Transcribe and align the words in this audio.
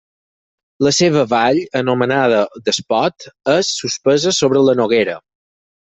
La 0.87 0.93
seva 0.99 1.25
vall, 1.33 1.59
anomenada 1.81 2.41
d'Espot, 2.65 3.31
és 3.59 3.73
suspesa 3.85 4.37
sobre 4.43 4.69
la 4.71 4.81
Noguera. 4.83 5.21